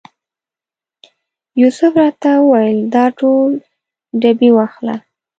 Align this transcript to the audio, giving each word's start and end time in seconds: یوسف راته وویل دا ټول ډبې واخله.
یوسف 1.61 1.91
راته 2.01 2.31
وویل 2.39 2.79
دا 2.95 3.05
ټول 3.19 3.51
ډبې 4.21 4.49
واخله. 4.57 4.95